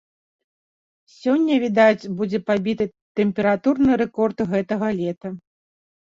Сёння, 1.15 1.57
відаць, 1.63 2.09
будзе 2.21 2.39
пабіты 2.47 2.87
тэмпературны 3.19 3.91
рэкорд 4.03 4.37
гэтага 4.55 4.89
лета. 5.01 5.27